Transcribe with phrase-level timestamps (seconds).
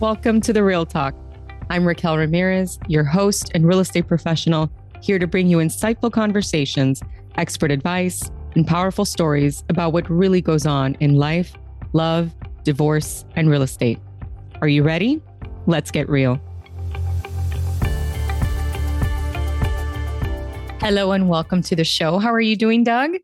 [0.00, 1.14] Welcome to the Real Talk.
[1.68, 4.70] I'm Raquel Ramirez, your host and real estate professional,
[5.02, 7.02] here to bring you insightful conversations,
[7.34, 11.52] expert advice, and powerful stories about what really goes on in life,
[11.92, 12.34] love,
[12.64, 13.98] divorce, and real estate.
[14.62, 15.20] Are you ready?
[15.66, 16.40] Let's get real.
[20.80, 22.18] Hello and welcome to the show.
[22.18, 23.16] How are you doing, Doug?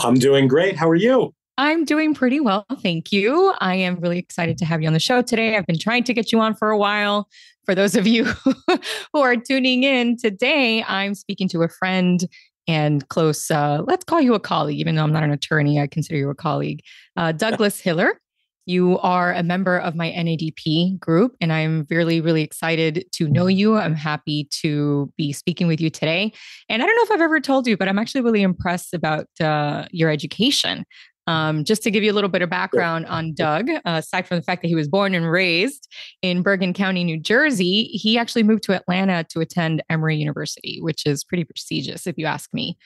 [0.00, 0.76] I'm doing great.
[0.76, 1.32] How are you?
[1.58, 2.64] I'm doing pretty well.
[2.84, 3.52] Thank you.
[3.60, 5.56] I am really excited to have you on the show today.
[5.56, 7.28] I've been trying to get you on for a while.
[7.64, 8.24] For those of you
[9.12, 12.24] who are tuning in today, I'm speaking to a friend
[12.68, 15.88] and close, uh, let's call you a colleague, even though I'm not an attorney, I
[15.88, 16.80] consider you a colleague,
[17.16, 18.20] uh, Douglas Hiller.
[18.66, 23.46] You are a member of my NADP group, and I'm really, really excited to know
[23.46, 23.76] you.
[23.76, 26.32] I'm happy to be speaking with you today.
[26.68, 29.26] And I don't know if I've ever told you, but I'm actually really impressed about
[29.40, 30.84] uh, your education.
[31.28, 34.38] Um, just to give you a little bit of background on Doug, uh, aside from
[34.38, 35.86] the fact that he was born and raised
[36.22, 41.04] in Bergen County, New Jersey, he actually moved to Atlanta to attend Emory University, which
[41.04, 42.78] is pretty prestigious, if you ask me.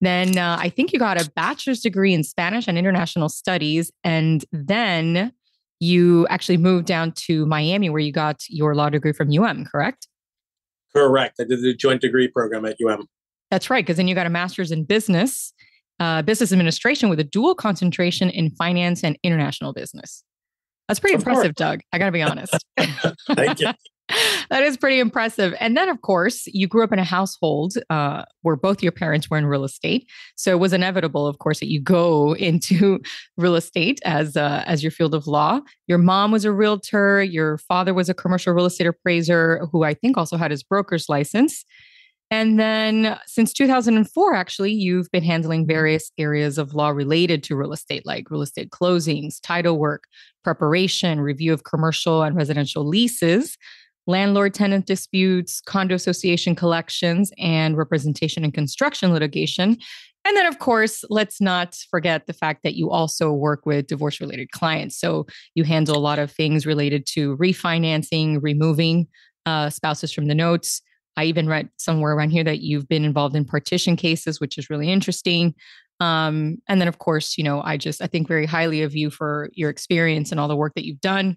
[0.00, 3.90] Then uh, I think you got a bachelor's degree in Spanish and international studies.
[4.04, 5.32] And then
[5.80, 10.06] you actually moved down to Miami, where you got your law degree from UM, correct?
[10.94, 11.40] Correct.
[11.40, 13.08] I did the joint degree program at UM.
[13.50, 13.84] That's right.
[13.84, 15.52] Because then you got a master's in business
[16.00, 20.24] uh, business administration with a dual concentration in finance and international business.
[20.88, 21.54] That's pretty of impressive, course.
[21.54, 21.80] Doug.
[21.92, 22.56] I got to be honest.
[23.34, 23.72] Thank you.
[24.50, 25.54] that is pretty impressive.
[25.60, 29.28] And then, of course, you grew up in a household uh, where both your parents
[29.28, 33.00] were in real estate, so it was inevitable, of course, that you go into
[33.36, 35.60] real estate as uh, as your field of law.
[35.86, 37.22] Your mom was a realtor.
[37.22, 41.08] Your father was a commercial real estate appraiser, who I think also had his broker's
[41.08, 41.64] license.
[42.30, 47.72] And then since 2004, actually, you've been handling various areas of law related to real
[47.72, 50.04] estate, like real estate closings, title work,
[50.44, 53.56] preparation, review of commercial and residential leases,
[54.06, 59.78] landlord tenant disputes, condo association collections, and representation and construction litigation.
[60.26, 64.20] And then, of course, let's not forget the fact that you also work with divorce
[64.20, 64.98] related clients.
[64.98, 69.06] So you handle a lot of things related to refinancing, removing
[69.46, 70.82] uh, spouses from the notes
[71.18, 74.70] I even read somewhere around here that you've been involved in partition cases, which is
[74.70, 75.52] really interesting.
[75.98, 79.10] Um, and then, of course, you know, I just I think very highly of you
[79.10, 81.36] for your experience and all the work that you've done.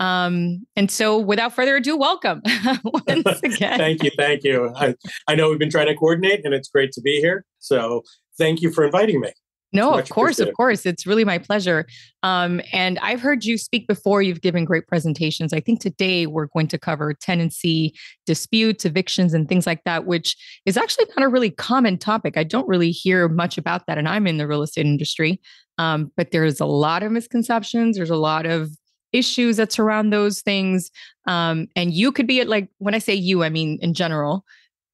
[0.00, 2.42] Um, and so, without further ado, welcome
[2.84, 3.78] once again.
[3.78, 4.72] thank you, thank you.
[4.74, 4.96] I,
[5.28, 7.44] I know we've been trying to coordinate, and it's great to be here.
[7.60, 8.02] So,
[8.36, 9.32] thank you for inviting me.
[9.72, 10.84] No, of course, of course.
[10.84, 11.86] It's really my pleasure.
[12.24, 14.20] Um, and I've heard you speak before.
[14.20, 15.52] You've given great presentations.
[15.52, 17.94] I think today we're going to cover tenancy
[18.26, 20.36] disputes, evictions, and things like that, which
[20.66, 22.36] is actually not a really common topic.
[22.36, 23.96] I don't really hear much about that.
[23.96, 25.40] And I'm in the real estate industry.
[25.78, 27.96] Um, but there's a lot of misconceptions.
[27.96, 28.70] There's a lot of
[29.12, 30.90] issues that surround those things.
[31.26, 34.44] Um, and you could be at like, when I say you, I mean in general,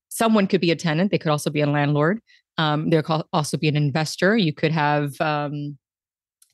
[0.09, 1.11] someone could be a tenant.
[1.11, 2.21] They could also be a landlord.
[2.59, 4.37] Um, there could also be an investor.
[4.37, 5.79] You could have um,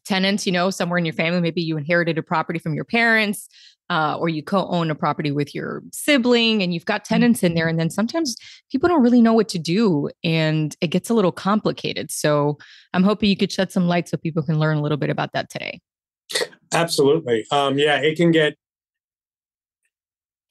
[0.04, 1.40] tenants, you know, somewhere in your family.
[1.40, 3.48] Maybe you inherited a property from your parents,
[3.90, 7.68] uh, or you co-own a property with your sibling, and you've got tenants in there.
[7.68, 8.36] And then sometimes
[8.70, 12.10] people don't really know what to do, and it gets a little complicated.
[12.10, 12.58] So
[12.94, 15.32] I'm hoping you could shed some light so people can learn a little bit about
[15.34, 15.80] that today.
[16.72, 17.44] Absolutely.
[17.50, 18.56] Um, yeah, it can get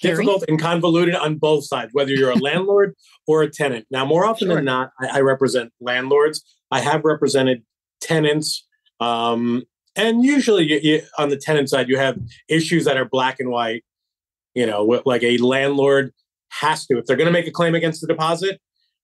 [0.01, 2.95] difficult and convoluted on both sides, whether you're a landlord
[3.27, 3.85] or a tenant.
[3.91, 4.55] Now, more often sure.
[4.55, 6.43] than not, I, I, represent landlords.
[6.71, 7.63] I have represented
[8.01, 8.67] tenants.
[8.99, 9.63] Um,
[9.95, 12.17] and usually you, you, on the tenant side, you have
[12.47, 13.83] issues that are black and white.
[14.53, 16.11] You know, like a landlord
[16.49, 18.59] has to, if they're going to make a claim against the deposit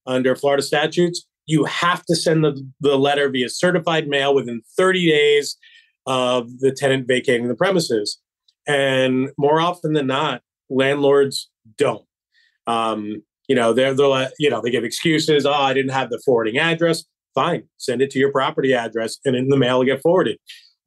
[0.05, 5.09] under Florida statutes, you have to send the, the letter via certified mail within 30
[5.09, 5.57] days
[6.05, 8.19] of the tenant vacating the premises.
[8.67, 12.05] And more often than not, landlords don't.
[12.65, 15.45] Um, you know, they're, they'll, you know, they give excuses.
[15.45, 17.03] Oh, I didn't have the forwarding address.
[17.33, 20.37] Fine, send it to your property address, and in the mail, get forwarded.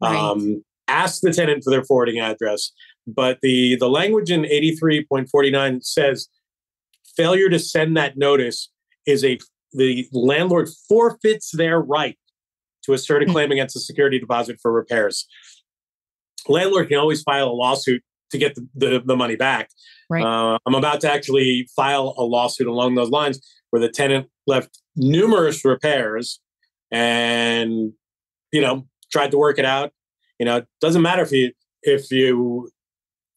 [0.03, 0.17] Right.
[0.17, 2.73] Um, ask the tenant for their forwarding address.
[3.07, 6.29] But the the language in 83.49 says
[7.17, 8.71] failure to send that notice
[9.07, 9.39] is a
[9.73, 12.19] the landlord forfeits their right
[12.85, 13.33] to assert a hmm.
[13.33, 15.27] claim against the security deposit for repairs.
[16.49, 19.71] Landlord can always file a lawsuit to get the, the, the money back.
[20.09, 20.25] Right.
[20.25, 23.41] Uh, I'm about to actually file a lawsuit along those lines
[23.71, 26.41] where the tenant left numerous repairs
[26.91, 27.93] and,
[28.53, 29.93] you know, tried to work it out.
[30.39, 32.71] You know, it doesn't matter if you if you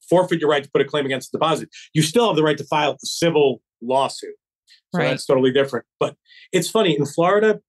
[0.09, 2.57] forfeit your right to put a claim against the deposit, you still have the right
[2.57, 4.35] to file a civil lawsuit.
[4.93, 5.09] So right.
[5.09, 5.85] that's totally different.
[5.99, 6.15] But
[6.51, 7.61] it's funny in Florida,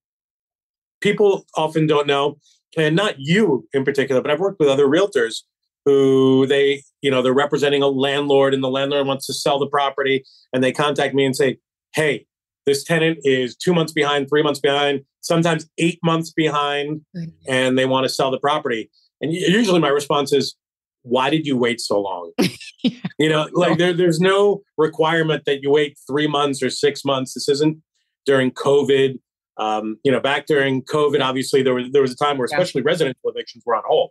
[1.01, 2.37] people often don't know,
[2.77, 5.43] and not you in particular, but I've worked with other realtors
[5.85, 9.67] who they you know they're representing a landlord and the landlord wants to sell the
[9.67, 11.59] property and they contact me and say
[11.93, 12.25] hey
[12.65, 17.01] this tenant is two months behind three months behind sometimes eight months behind
[17.47, 18.89] and they want to sell the property
[19.21, 20.55] and usually my response is
[21.03, 22.31] why did you wait so long
[22.83, 22.97] yeah.
[23.19, 27.35] you know like there, there's no requirement that you wait three months or six months
[27.35, 27.77] this isn't
[28.25, 29.19] during covid
[29.57, 32.81] um, you know back during covid obviously there was there was a time where especially
[32.81, 32.87] yeah.
[32.87, 34.09] residential evictions were on hold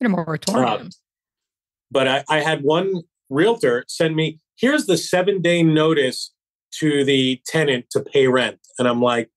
[0.00, 0.86] in a moratorium.
[0.86, 0.90] Uh,
[1.90, 6.32] but I, I had one realtor send me, here's the seven day notice
[6.78, 8.58] to the tenant to pay rent.
[8.78, 9.30] And I'm like,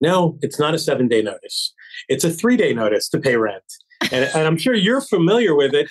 [0.00, 1.74] no, it's not a seven day notice.
[2.08, 3.64] It's a three day notice to pay rent.
[4.12, 5.88] And, and I'm sure you're familiar with it.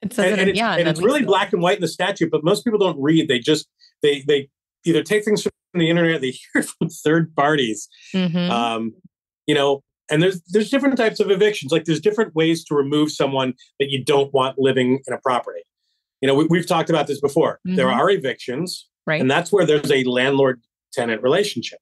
[0.00, 2.42] It and, and, it's, yeah, and it's really black and white in the statute, but
[2.42, 3.28] most people don't read.
[3.28, 3.68] They just
[4.02, 4.48] they they
[4.84, 7.88] either take things from the internet, they hear from third parties.
[8.12, 8.50] Mm-hmm.
[8.50, 8.94] Um,
[9.46, 11.72] you know, and there's there's different types of evictions.
[11.72, 15.62] Like there's different ways to remove someone that you don't want living in a property.
[16.20, 17.58] You know we, have talked about this before.
[17.66, 17.76] Mm-hmm.
[17.76, 19.20] there are evictions right.
[19.20, 20.60] and that's where there's a landlord
[20.92, 21.80] tenant relationship.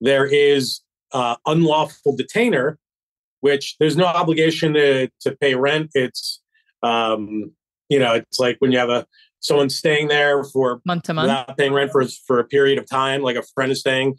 [0.00, 0.82] There is
[1.12, 2.78] uh, unlawful detainer
[3.40, 5.90] which there's no obligation to, to pay rent.
[5.94, 6.40] It's
[6.82, 7.52] um,
[7.88, 9.06] you know it's like when you have a
[9.40, 11.28] someone staying there for month to month.
[11.28, 14.16] without paying rent for, for a period of time like a friend is staying.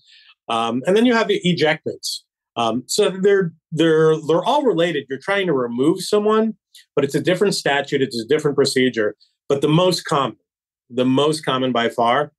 [0.47, 2.25] Um, and then you have the ejectments
[2.59, 5.05] um, so they're they're they're all related.
[5.09, 6.55] You're trying to remove someone,
[6.93, 8.01] but it's a different statute.
[8.01, 9.15] It's a different procedure.
[9.47, 10.35] But the most common,
[10.89, 12.33] the most common by far,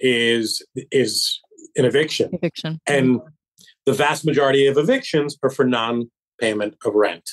[0.00, 0.60] is
[0.90, 1.40] is
[1.76, 2.30] an eviction.
[2.32, 3.20] Eviction, and
[3.86, 7.30] the vast majority of evictions are for non-payment of rent.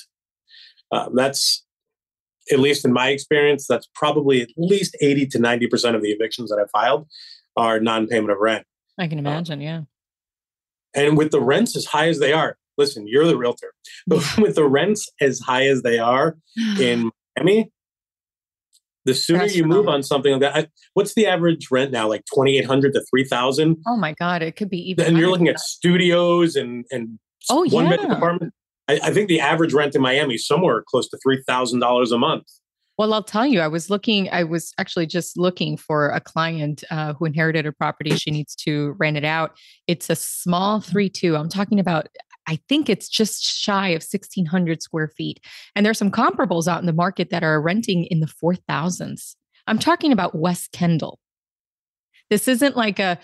[0.92, 1.64] Uh, that's
[2.52, 3.66] at least in my experience.
[3.66, 7.08] That's probably at least eighty to ninety percent of the evictions that I filed
[7.56, 8.64] are non-payment of rent.
[8.96, 9.58] I can uh, imagine.
[9.58, 9.80] Uh, yeah.
[10.94, 13.72] And with the rents as high as they are, listen, you're the realtor,
[14.06, 16.36] but with the rents as high as they are
[16.78, 17.70] in Miami,
[19.04, 22.08] the sooner That's you move on something like that, I, what's the average rent now?
[22.08, 23.78] Like twenty eight hundred to three thousand.
[23.86, 25.06] Oh my god, it could be even.
[25.06, 27.18] And you're looking at studios and and
[27.50, 27.90] oh one yeah.
[27.90, 28.54] bedroom apartment.
[28.88, 32.12] I, I, think the average rent in Miami is somewhere close to three thousand dollars
[32.12, 32.44] a month.
[32.98, 36.84] Well, I'll tell you, I was looking, I was actually just looking for a client
[36.90, 38.14] uh, who inherited a property.
[38.16, 39.56] She needs to rent it out.
[39.86, 40.84] It's a small mm.
[40.84, 41.36] 3 2.
[41.36, 42.08] I'm talking about,
[42.46, 45.40] I think it's just shy of 1,600 square feet.
[45.74, 49.36] And there's some comparables out in the market that are renting in the 4,000s.
[49.66, 51.18] I'm talking about West Kendall.
[52.30, 53.18] This isn't like a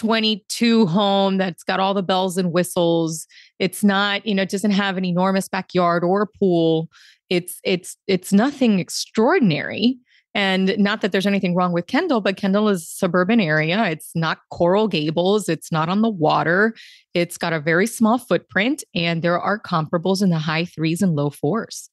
[0.00, 3.26] 2022 home that's got all the bells and whistles.
[3.58, 6.88] It's not, you know, it doesn't have an enormous backyard or pool
[7.30, 9.96] it's it's it's nothing extraordinary
[10.34, 13.84] and not that there's anything wrong with Kendall, but Kendall is a suburban area.
[13.86, 15.48] It's not Coral Gables.
[15.48, 16.74] It's not on the water.
[17.14, 21.16] It's got a very small footprint, and there are comparables in the high threes and
[21.16, 21.90] low fours.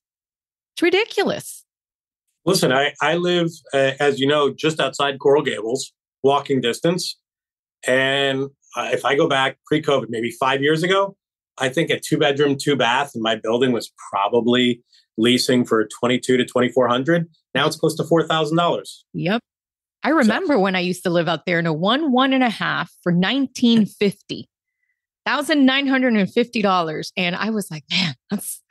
[0.76, 1.66] It's ridiculous.
[2.46, 7.18] Listen, I, I live, uh, as you know, just outside Coral Gables, walking distance.
[7.86, 11.16] And uh, if I go back pre COVID, maybe five years ago,
[11.58, 14.84] I think a two bedroom, two bath in my building was probably
[15.18, 18.84] leasing for 22 to 2400 now it's close to $4000
[19.14, 19.42] yep.
[20.04, 20.60] I remember so.
[20.60, 23.12] when i used to live out there in a one one and a half for
[23.12, 24.48] 1950
[25.28, 28.62] $1950 and i was like man that's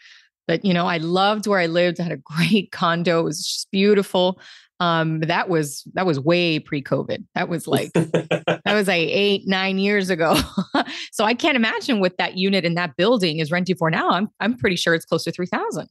[0.47, 3.21] but you know i loved where i lived I had a great condo.
[3.21, 4.41] It was just beautiful
[4.81, 9.79] um that was that was way pre-covid that was like that was like eight nine
[9.79, 10.37] years ago
[11.13, 14.29] so i can't imagine what that unit in that building is renting for now i'm
[14.41, 15.89] i'm pretty sure it's close to 3000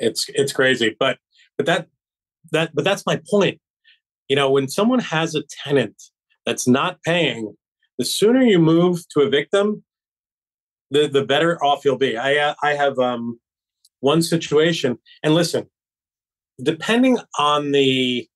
[0.00, 1.18] it's it's crazy, but
[1.56, 1.88] but that
[2.52, 3.60] that but that's my point.
[4.28, 6.02] You know, when someone has a tenant
[6.46, 7.54] that's not paying,
[7.98, 9.84] the sooner you move to evict them,
[10.90, 12.16] the the better off you'll be.
[12.16, 13.38] I uh, I have um
[14.00, 15.68] one situation, and listen,
[16.62, 18.28] depending on the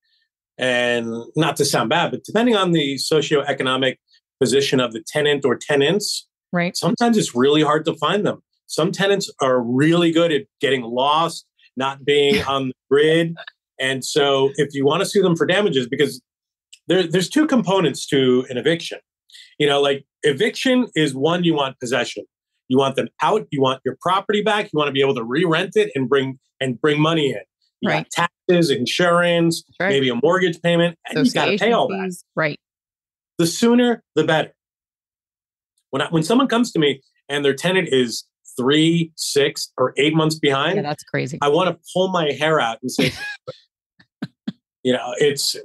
[0.56, 3.96] and not to sound bad, but depending on the socioeconomic
[4.40, 6.76] position of the tenant or tenants, right?
[6.76, 8.42] Sometimes it's really hard to find them.
[8.66, 13.36] Some tenants are really good at getting lost not being on the grid.
[13.80, 16.22] And so if you want to sue them for damages, because
[16.86, 18.98] there, there's two components to an eviction.
[19.58, 22.24] You know, like eviction is one, you want possession.
[22.68, 25.24] You want them out, you want your property back, you want to be able to
[25.24, 27.42] re-rent it and bring and bring money in.
[27.84, 28.10] You right.
[28.10, 29.90] taxes, insurance, right.
[29.90, 32.16] maybe a mortgage payment, and you've got to pay all that.
[32.34, 32.58] Right.
[33.38, 34.54] The sooner, the better.
[35.90, 38.24] When I, when someone comes to me and their tenant is
[38.56, 41.38] three, six, or eight months behind, yeah, that's crazy.
[41.42, 43.12] I want to pull my hair out and say,
[44.82, 45.56] you know, it's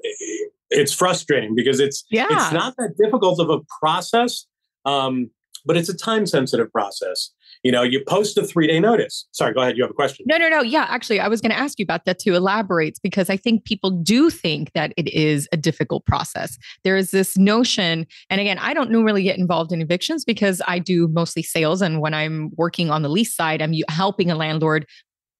[0.70, 2.28] it's frustrating because it's yeah.
[2.30, 4.46] it's not that difficult of a process.
[4.86, 5.32] Um,
[5.66, 7.32] but it's a time sensitive process.
[7.64, 9.28] You know, you post a three day notice.
[9.32, 9.76] Sorry, go ahead.
[9.76, 10.26] You have a question.
[10.28, 10.62] No, no, no.
[10.62, 13.66] Yeah, actually, I was going to ask you about that to elaborate because I think
[13.66, 16.58] people do think that it is a difficult process.
[16.84, 20.80] There is this notion, and again, I don't normally get involved in evictions because I
[20.80, 21.82] do mostly sales.
[21.82, 24.86] And when I'm working on the lease side, I'm helping a landlord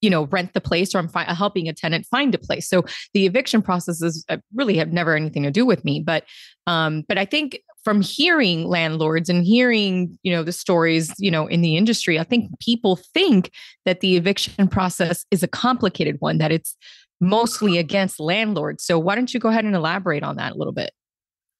[0.02, 2.86] you know rent the place or i'm fi- helping a tenant find a place so
[3.14, 6.24] the eviction processes uh, really have never anything to do with me but
[6.68, 11.48] um but i think from hearing landlords and hearing you know the stories you know
[11.48, 13.52] in the industry i think people think
[13.86, 16.76] that the eviction process is a complicated one that it's
[17.22, 18.84] mostly against landlords.
[18.84, 20.92] So why don't you go ahead and elaborate on that a little bit?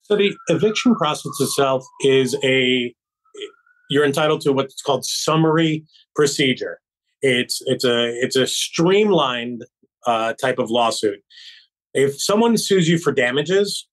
[0.02, 2.94] So the eviction process itself is a
[3.90, 5.84] you're entitled to what's called summary
[6.14, 6.80] procedure.
[7.22, 9.64] It's it's a it's a streamlined
[10.06, 11.20] uh, type of lawsuit.
[11.92, 13.86] If someone sues you for damages,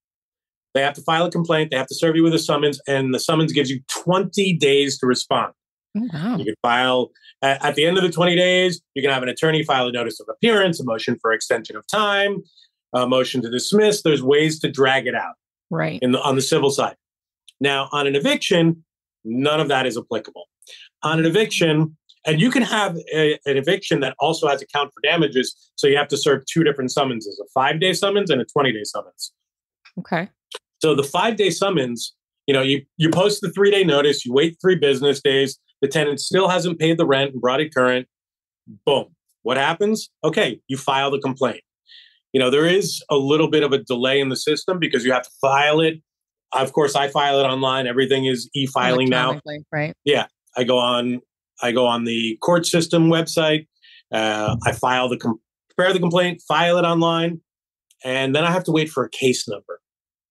[0.74, 1.72] they have to file a complaint.
[1.72, 4.98] They have to serve you with a summons, and the summons gives you 20 days
[5.00, 5.54] to respond.
[5.98, 6.38] Oh, wow.
[6.38, 8.82] You can file at, at, the end of the 20 days.
[8.94, 11.86] You can have an attorney file a notice of appearance, a motion for extension of
[11.88, 12.44] time,
[12.94, 14.04] a motion to dismiss.
[14.04, 15.34] There's ways to drag it out.
[15.70, 16.00] Right.
[16.02, 16.96] In the, on the civil side.
[17.60, 18.84] Now, on an eviction,
[19.26, 20.46] none of that is applicable.
[21.04, 24.92] On an eviction, and you can have a, an eviction that also has a count
[24.94, 25.56] for damages.
[25.76, 28.72] So you have to serve two different summonses a five day summons and a 20
[28.72, 29.32] day summons.
[30.00, 30.30] Okay.
[30.80, 32.14] So the five day summons,
[32.46, 35.88] you know, you, you post the three day notice, you wait three business days, the
[35.88, 38.08] tenant still hasn't paid the rent and brought it current.
[38.86, 39.16] Boom.
[39.44, 40.10] What happens?
[40.24, 41.62] Okay, you file the complaint.
[42.34, 45.12] You know, there is a little bit of a delay in the system because you
[45.12, 46.02] have to file it.
[46.52, 47.88] Of course, I file it online.
[47.88, 49.40] Everything is e filing now.
[49.72, 49.94] Right.
[50.04, 50.28] Yeah.
[50.56, 51.22] I go on
[51.62, 53.68] I go on the court system website.
[54.12, 57.42] Uh, I file the com- prepare the complaint, file it online,
[58.04, 59.80] and then I have to wait for a case number.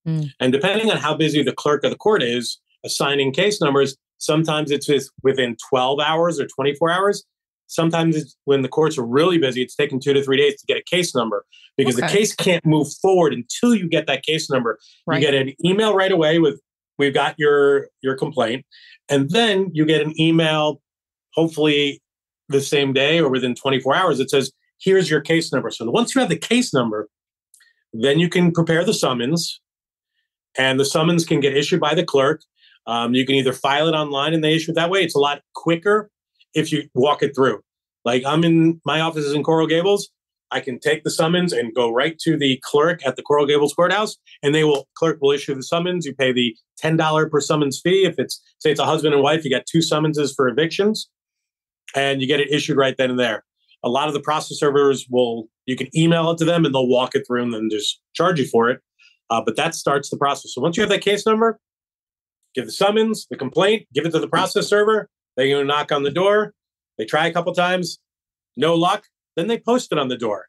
[0.06, 0.30] Mm.
[0.40, 4.70] And depending on how busy the clerk of the court is assigning case numbers, sometimes
[4.70, 4.88] it's
[5.22, 7.24] within 12 hours or 24 hours.
[7.68, 10.76] Sometimes when the courts are really busy, it's taking two to three days to get
[10.76, 11.44] a case number
[11.76, 12.06] because okay.
[12.06, 14.78] the case can't move forward until you get that case number.
[15.06, 15.20] Right.
[15.20, 16.60] You get an email right away with
[16.98, 18.64] we've got your your complaint,
[19.08, 20.80] and then you get an email
[21.34, 22.00] hopefully
[22.48, 25.70] the same day or within 24 hours, it says, here's your case number.
[25.70, 27.08] So once you have the case number,
[27.92, 29.60] then you can prepare the summons,
[30.58, 32.42] and the summons can get issued by the clerk.
[32.86, 35.02] Um, you can either file it online and they issue it that way.
[35.02, 36.10] It's a lot quicker
[36.54, 37.60] if you walk it through.
[38.04, 40.08] Like I'm in my office is in Coral Gables.
[40.52, 43.74] I can take the summons and go right to the clerk at the Coral Gables
[43.74, 46.06] courthouse, and they will clerk will issue the summons.
[46.06, 48.04] You pay the ten dollar per summons fee.
[48.04, 51.08] If it's say it's a husband and wife, you get two summonses for evictions
[51.94, 53.44] and you get it issued right then and there.
[53.82, 56.88] A lot of the process servers will, you can email it to them and they'll
[56.88, 58.80] walk it through and then just charge you for it.
[59.30, 60.54] Uh, but that starts the process.
[60.54, 61.58] So once you have that case number,
[62.54, 65.08] give the summons, the complaint, give it to the process server.
[65.36, 66.54] They go knock on the door.
[66.98, 67.98] They try a couple times,
[68.56, 69.04] no luck.
[69.36, 70.46] Then they post it on the door.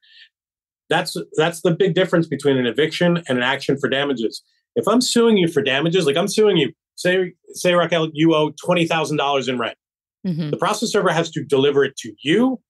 [0.90, 4.42] That's that's the big difference between an eviction and an action for damages.
[4.76, 8.52] If I'm suing you for damages, like I'm suing you, say say Raquel, you owe
[8.64, 9.78] twenty thousand dollars in rent.
[10.26, 10.52] Mm-hmm.
[10.52, 12.62] The process server has to deliver it to you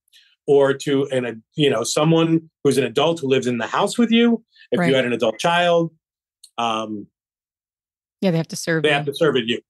[0.48, 4.12] or to an you know someone who's an adult who lives in the house with
[4.12, 4.44] you.
[4.72, 4.90] If right.
[4.90, 5.92] you had an adult child,
[6.58, 7.08] um,
[8.22, 8.84] yeah, they have to serve.
[8.84, 8.96] They you.
[8.96, 9.62] have to serve it you.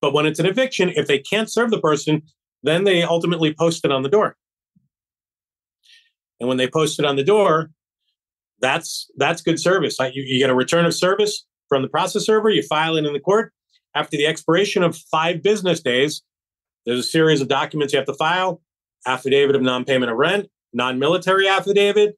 [0.00, 2.22] But when it's an eviction, if they can't serve the person,
[2.62, 4.36] then they ultimately post it on the door.
[6.40, 7.70] And when they post it on the door,
[8.60, 9.96] that's that's good service.
[9.98, 12.50] You, you get a return of service from the process server.
[12.50, 13.52] You file it in the court.
[13.94, 16.22] After the expiration of five business days,
[16.84, 18.60] there's a series of documents you have to file
[19.06, 22.16] affidavit of non payment of rent, non military affidavit.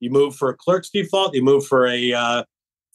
[0.00, 2.44] You move for a clerk's default, you move for a, uh,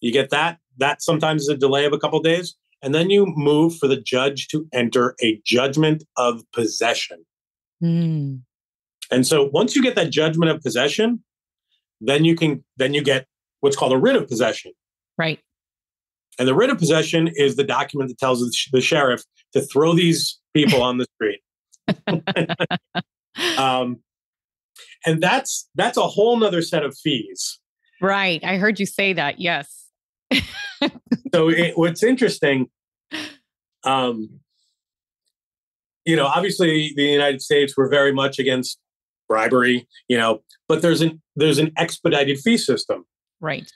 [0.01, 0.59] you get that.
[0.77, 2.55] That sometimes is a delay of a couple of days.
[2.81, 7.25] And then you move for the judge to enter a judgment of possession.
[7.83, 8.41] Mm.
[9.11, 11.23] And so once you get that judgment of possession,
[12.01, 13.25] then you can then you get
[13.61, 14.73] what's called a writ of possession.
[15.17, 15.39] Right.
[16.37, 18.39] And the writ of possession is the document that tells
[18.71, 21.41] the sheriff to throw these people on the street.
[23.57, 23.99] um,
[25.05, 27.59] and that's that's a whole nother set of fees.
[28.01, 28.43] Right.
[28.43, 29.39] I heard you say that.
[29.39, 29.86] Yes.
[31.33, 32.67] So it, what's interesting,
[33.83, 34.39] um,
[36.05, 38.79] you know, obviously the United States were very much against
[39.27, 43.05] bribery, you know, but there's an there's an expedited fee system.
[43.39, 43.71] Right.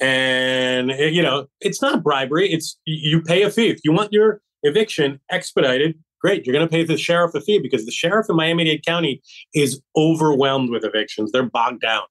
[0.00, 3.68] And eh, you know it's not bribery it's you pay a fee.
[3.68, 7.58] If you want your eviction expedited great you're going to pay the sheriff a fee
[7.58, 9.20] because the sheriff in miami-dade county
[9.54, 11.32] is overwhelmed with evictions.
[11.32, 12.02] They're bogged down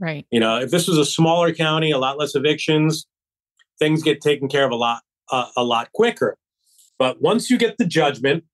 [0.00, 3.06] right you know if this was a smaller county a lot less evictions
[3.78, 6.36] things get taken care of a lot uh, a lot quicker
[6.98, 8.44] But once you get the judgment,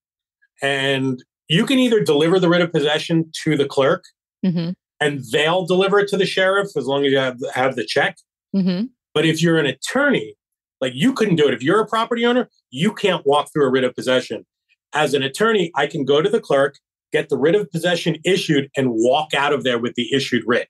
[0.62, 4.04] and you can either deliver the writ of possession to the clerk,
[4.44, 4.72] Mm-hmm.
[5.00, 8.18] and they'll deliver it to the sheriff as long as you have have the check.
[8.54, 8.86] Mm-hmm.
[9.14, 10.34] But if you're an attorney,
[10.82, 11.54] like you couldn't do it.
[11.54, 14.44] If you're a property owner, you can't walk through a writ of possession.
[14.92, 16.74] As an attorney, I can go to the clerk,
[17.10, 20.68] get the writ of possession issued, and walk out of there with the issued writ.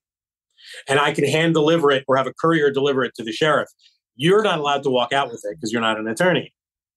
[0.89, 3.69] And I can hand deliver it or have a courier deliver it to the sheriff.
[4.17, 6.55] You're not allowed to walk out with it because you're not an attorney.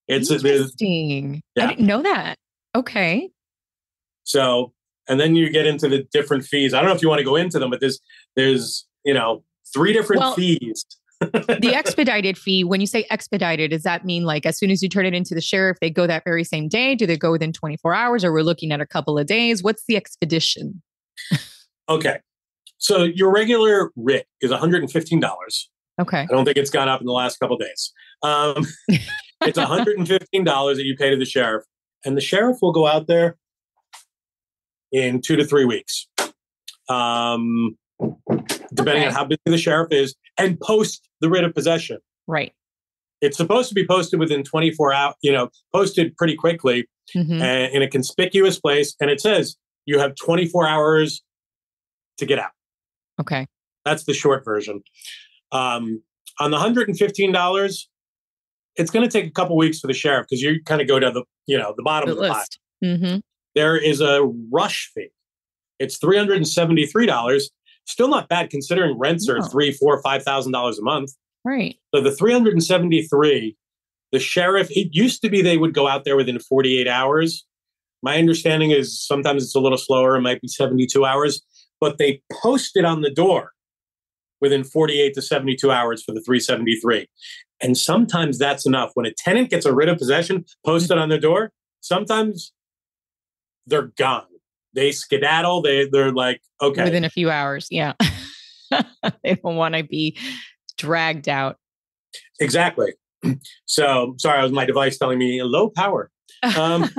[0.08, 1.42] It's Interesting.
[1.58, 2.38] I didn't know that.
[2.76, 3.30] Okay.
[4.24, 4.74] so,
[5.10, 6.74] and then you get into the different fees.
[6.74, 8.00] I don't know if you want to go into them, but there's
[8.36, 9.44] there's you know
[9.74, 10.86] three different Well, fees.
[11.20, 14.90] The expedited fee, when you say expedited, does that mean like as soon as you
[14.90, 16.94] turn it into the sheriff, they go that very same day?
[16.94, 19.64] Do they go within 24 hours or we're looking at a couple of days?
[19.64, 20.84] What's the expedition?
[21.90, 22.20] Okay,
[22.78, 25.68] so your regular writ is $115.
[26.00, 26.20] Okay.
[26.20, 27.92] I don't think it's gone up in the last couple days.
[28.24, 28.66] Um,
[29.42, 31.64] it's $115 that you pay to the sheriff,
[32.06, 33.38] and the sheriff will go out there
[34.92, 36.08] in two to three weeks,
[36.90, 37.78] um,
[38.74, 39.08] depending Okay.
[39.08, 41.98] on how busy the sheriff is, and post the writ of possession.
[42.28, 42.54] Right.
[43.22, 47.42] It's supposed to be posted within 24 hours, you know, posted pretty quickly Mhm.
[47.42, 51.24] and in a conspicuous place, and it says you have 24 hours
[52.20, 52.52] to get out.
[53.20, 53.48] Okay.
[53.86, 54.82] That's the short version.
[55.52, 56.02] Um,
[56.40, 57.90] on the hundred and fifteen dollars,
[58.76, 61.00] it's going to take a couple weeks for the sheriff because you kind of go
[61.00, 62.38] to the you know the bottom The of the pot.
[62.38, 62.60] list.
[62.84, 63.20] Mm-hmm.
[63.56, 65.10] There is a rush fee.
[65.80, 67.50] It's three hundred and seventy three dollars.
[67.86, 69.46] Still not bad considering rents are No.
[69.48, 71.12] three, four, five thousand dollars a month.
[71.46, 71.78] Right.
[71.96, 73.56] So the three hundred and seventy three,
[74.12, 74.68] the sheriff.
[74.72, 77.46] It used to be they would go out there within forty eight hours.
[78.04, 80.16] My understanding is sometimes it's a little slower.
[80.18, 81.42] It might be seventy two hours,
[81.80, 83.52] but they post it on the door
[84.42, 87.08] within 48 to 72 hours for the 373.
[87.62, 88.92] And sometimes that's enough.
[88.94, 92.54] When a tenant gets a writ of possession posted on their door, sometimes
[93.66, 94.26] they're gone.
[94.74, 95.62] They skedaddle.
[95.62, 97.68] They they're like, okay, Within a few hours.
[97.72, 97.94] Yeah.
[99.24, 100.18] they don't want to be
[100.78, 101.58] dragged out.
[102.40, 102.94] exactly.
[103.66, 106.12] So sorry, I was my device telling me low power.
[106.56, 106.90] Um,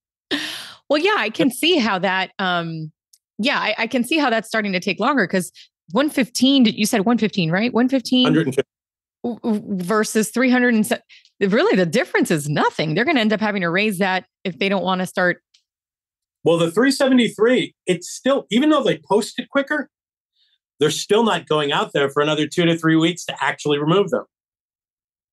[0.88, 2.92] well, yeah, I can see how that um
[3.38, 5.52] yeah, I, I can see how that's starting to take longer because
[5.92, 7.72] 115, you said 115, right?
[7.72, 8.62] 115 150.
[9.24, 11.02] w- w- versus 300 and
[11.52, 12.94] really the difference is nothing.
[12.94, 15.42] They're going to end up having to raise that if they don't want to start.
[16.44, 19.88] Well, the 373, it's still, even though they posted quicker,
[20.80, 24.10] they're still not going out there for another two to three weeks to actually remove
[24.10, 24.24] them.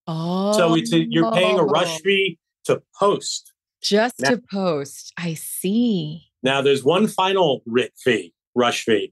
[0.07, 3.53] Oh, So it's a, you're paying a rush fee to post.
[3.81, 5.13] just Now- to post.
[5.17, 6.24] I see.
[6.45, 9.11] Now, there's one final writ fee, rush fee,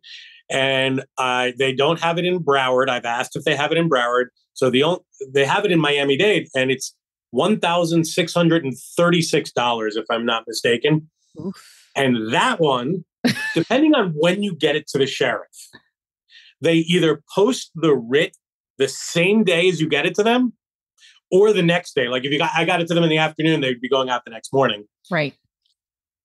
[0.51, 2.89] and uh, they don't have it in Broward.
[2.89, 4.25] I've asked if they have it in Broward.
[4.53, 4.99] So the on-
[5.33, 6.95] they have it in Miami Dade, and it's
[7.31, 11.09] one thousand six hundred and thirty-six dollars, if I'm not mistaken.
[11.39, 11.89] Oof.
[11.95, 13.03] And that one,
[13.55, 15.49] depending on when you get it to the sheriff,
[16.61, 18.37] they either post the writ
[18.77, 20.53] the same day as you get it to them,
[21.31, 22.09] or the next day.
[22.09, 24.09] Like if you got, I got it to them in the afternoon, they'd be going
[24.09, 25.33] out the next morning Right.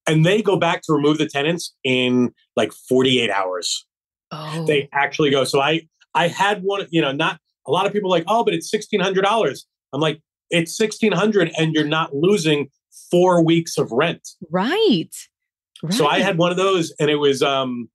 [0.08, 3.86] And they go back to remove the tenants in like 48 hours.
[4.30, 5.80] Oh, they actually go so i
[6.14, 9.64] i had one you know not a lot of people like oh but it's $1600
[9.94, 12.68] i'm like it's 1600 and you're not losing
[13.10, 14.28] four weeks of rent.
[14.50, 15.08] Right.
[15.82, 15.94] right.
[15.94, 17.88] so i had one of those and it was um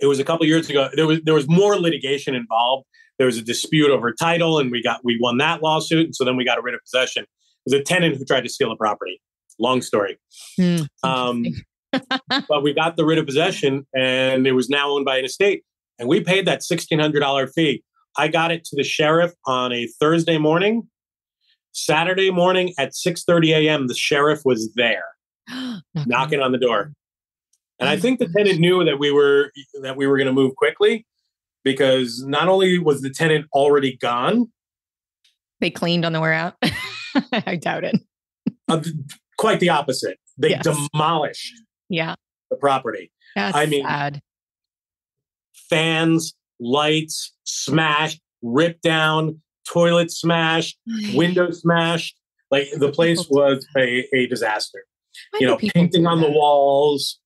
[0.00, 0.88] it was a couple years ago.
[0.94, 2.86] There was there was more litigation involved.
[3.18, 6.24] There was a dispute over title and we got we won that lawsuit and so
[6.24, 7.24] then we got a writ of possession.
[7.24, 7.28] It
[7.66, 9.20] was a tenant who tried to steal a property
[9.60, 10.18] long story.
[10.58, 11.44] Hmm, um,
[12.48, 15.64] but we got the writ of possession and it was now owned by an estate
[15.98, 17.82] and we paid that $1600 fee.
[18.16, 20.88] I got it to the sheriff on a thursday morning.
[21.72, 25.04] Saturday morning at 6.30 a.m the sheriff was there
[26.06, 26.92] knocking on the door.
[27.78, 30.32] And i Oh, think the tenant knew that we were that we were going to
[30.32, 31.06] move quickly
[31.64, 34.50] because not only was the tenant already gone
[35.60, 36.54] They cleaned on the way out.
[37.32, 37.96] I doubt it.
[38.68, 38.82] uh,
[39.40, 40.64] quite the opposite they Yes.
[40.64, 41.54] demolished
[41.88, 42.14] Yeah.
[42.50, 44.20] the property That's I mean, sad.
[45.68, 50.78] fans lights smashed ripped down toilet smashed
[51.14, 52.16] window smashed.
[52.50, 54.80] Like the place was a, a disaster.
[55.30, 57.18] Why you know, painting on the walls.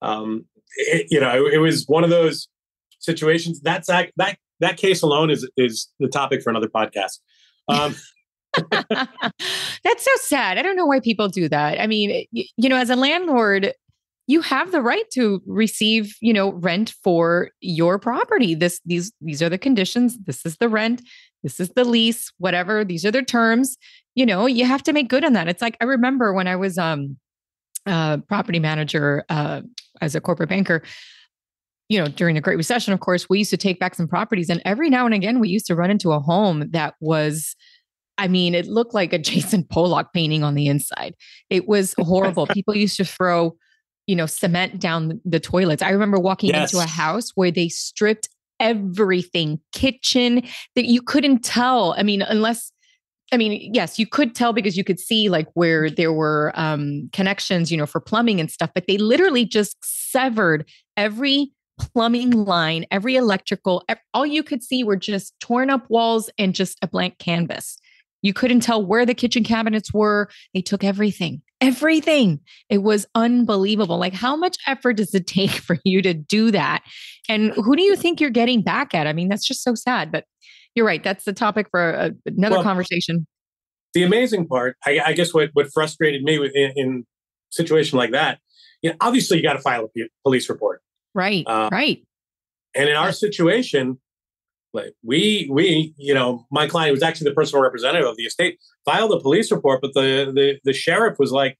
[0.00, 2.48] Um, it, you know, it, was one of those
[3.00, 3.60] situations.
[3.60, 7.18] That's act- that that case alone is is the topic for another podcast.
[7.68, 7.94] Um,
[8.88, 10.58] That's so sad.
[10.58, 11.80] I don't know why people do that.
[11.80, 13.72] I mean, you know, as a landlord,
[14.26, 18.54] you have the right to receive, you know, rent for your property.
[18.54, 20.18] This these these are the conditions.
[20.24, 21.02] This is the rent.
[21.42, 22.84] This is the lease, whatever.
[22.84, 23.76] These are the terms.
[24.14, 25.48] You know, you have to make good on that.
[25.48, 27.16] It's like I remember when I was um
[27.86, 29.62] uh property manager uh
[30.00, 30.82] as a corporate banker,
[31.88, 34.48] you know, during the Great Recession, of course, we used to take back some properties.
[34.48, 37.56] And every now and again, we used to run into a home that was
[38.20, 41.14] I mean, it looked like a Jackson Pollock painting on the inside.
[41.48, 42.46] It was horrible.
[42.46, 43.56] People used to throw
[44.06, 45.82] you know, cement down the toilets.
[45.82, 46.72] I remember walking yes.
[46.72, 48.28] into a house where they stripped
[48.58, 50.42] everything, kitchen
[50.74, 51.94] that you couldn't tell.
[51.96, 52.72] I mean, unless
[53.32, 57.08] I mean, yes, you could tell because you could see like where there were um,
[57.12, 62.86] connections, you know, for plumbing and stuff, but they literally just severed every plumbing line,
[62.90, 67.18] every electrical, all you could see were just torn up walls and just a blank
[67.18, 67.78] canvas.
[68.22, 70.28] You couldn't tell where the kitchen cabinets were.
[70.54, 72.40] They took everything, everything.
[72.68, 73.98] It was unbelievable.
[73.98, 76.82] Like, how much effort does it take for you to do that?
[77.28, 79.06] And who do you think you're getting back at?
[79.06, 80.12] I mean, that's just so sad.
[80.12, 80.24] But
[80.74, 81.02] you're right.
[81.02, 83.26] That's the topic for a, another well, conversation.
[83.94, 87.06] The amazing part, I, I, guess, what what frustrated me in, in
[87.50, 88.38] situation like that,
[88.82, 90.80] you know, obviously you got to file a police report.
[91.14, 91.44] Right.
[91.46, 92.02] Uh, right.
[92.74, 94.00] And in our situation,
[94.72, 98.58] like we we you know my client was actually the personal representative of the estate
[98.84, 101.58] filed a police report but the the, the sheriff was like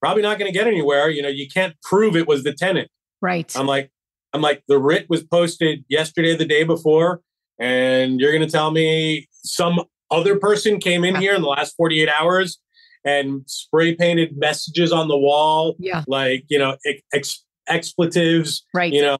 [0.00, 2.90] probably not going to get anywhere you know you can't prove it was the tenant.
[3.22, 3.54] Right.
[3.56, 3.90] I'm like
[4.32, 7.22] i'm like the writ was posted yesterday the day before
[7.58, 11.74] and you're going to tell me some other person came in here in the last
[11.76, 12.58] 48 hours
[13.04, 16.04] and spray painted messages on the wall yeah.
[16.06, 16.76] like you know
[17.14, 18.92] ex- expletives right.
[18.92, 19.16] you know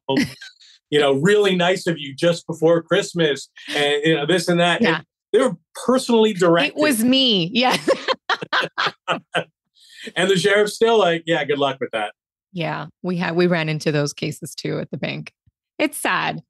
[0.90, 4.80] you know, really nice of you just before Christmas and you know this and that.
[4.80, 4.96] Yeah.
[4.96, 6.76] And they were personally directed.
[6.76, 7.50] It was me.
[7.52, 7.76] Yeah.
[10.16, 12.12] and the sheriff's still like, yeah, good luck with that.
[12.52, 15.32] Yeah, we had we ran into those cases too at the bank.
[15.78, 16.42] It's sad.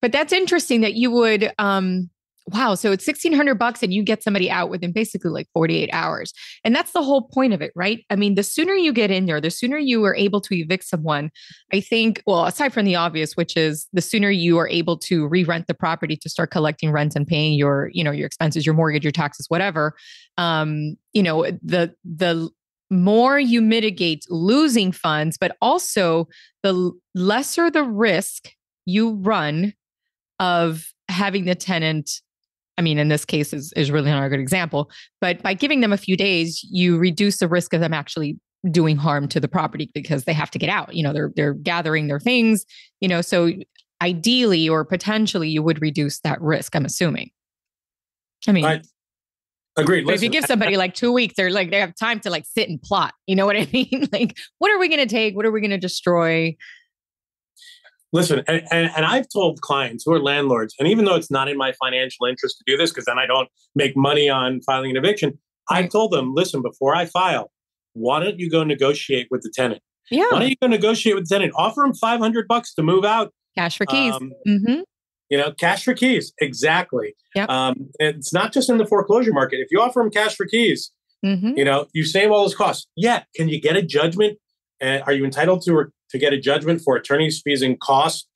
[0.00, 2.10] But that's interesting that you would um
[2.46, 6.32] wow, so it's 1600 bucks and you get somebody out within basically like 48 hours.
[6.64, 8.04] And that's the whole point of it, right?
[8.10, 10.84] I mean, the sooner you get in there, the sooner you are able to evict
[10.84, 11.30] someone.
[11.72, 15.28] I think, well, aside from the obvious, which is the sooner you are able to
[15.28, 18.74] re-rent the property to start collecting rent and paying your, you know, your expenses, your
[18.74, 19.94] mortgage, your taxes, whatever.
[20.38, 22.50] Um, you know, the the
[22.90, 26.28] more you mitigate losing funds, but also
[26.62, 28.48] the lesser the risk
[28.84, 29.72] you run
[30.40, 32.20] of having the tenant
[32.80, 34.90] I mean, in this case is, is really not a good example,
[35.20, 38.38] but by giving them a few days, you reduce the risk of them actually
[38.70, 40.94] doing harm to the property because they have to get out.
[40.94, 42.64] You know, they're they're gathering their things,
[43.02, 43.50] you know, so
[44.00, 47.32] ideally or potentially you would reduce that risk, I'm assuming.
[48.48, 48.80] I mean, I,
[49.76, 50.06] agreed.
[50.06, 52.46] But if you give somebody like two weeks, they're like they have time to like
[52.46, 53.12] sit and plot.
[53.26, 54.08] You know what I mean?
[54.10, 55.36] like, what are we going to take?
[55.36, 56.56] What are we going to destroy?
[58.12, 61.48] Listen, and, and, and, I've told clients who are landlords, and even though it's not
[61.48, 64.90] in my financial interest to do this, because then I don't make money on filing
[64.90, 65.38] an eviction,
[65.70, 65.84] right.
[65.84, 67.52] I've told them, listen, before I file,
[67.92, 69.80] why don't you go negotiate with the tenant?
[70.10, 70.24] Yeah.
[70.30, 71.52] Why don't you go negotiate with the tenant?
[71.56, 73.32] Offer them 500 bucks to move out.
[73.56, 74.14] Cash for keys.
[74.14, 74.80] Um, mm-hmm.
[75.28, 76.32] You know, cash for keys.
[76.40, 77.14] Exactly.
[77.36, 77.48] Yep.
[77.48, 79.60] Um, it's not just in the foreclosure market.
[79.60, 80.90] If you offer them cash for keys,
[81.24, 81.56] mm-hmm.
[81.56, 82.88] you know, you save all those costs.
[82.96, 83.22] Yeah.
[83.36, 84.38] Can you get a judgment?
[84.80, 88.28] And are you entitled to to get a judgment for attorney's fees and costs.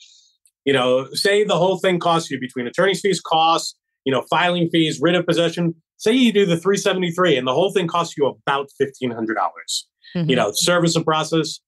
[0.64, 4.70] You know, say the whole thing costs you between attorney's fees, costs, you know, filing
[4.70, 5.74] fees, writ of possession.
[5.98, 9.35] Say you do the 373 and the whole thing costs you about 1,500.
[9.35, 10.30] dollars mm-hmm.
[10.30, 11.61] You know, service and process.